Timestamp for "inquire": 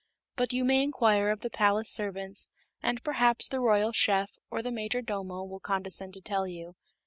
0.81-1.29